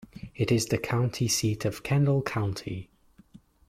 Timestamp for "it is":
0.35-0.65